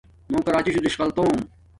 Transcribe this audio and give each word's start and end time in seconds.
نو 0.31 0.37
کراچی 0.45 0.71
شُو 0.75 0.81
دِݽقل 0.85 1.09
توم۔ 1.15 1.37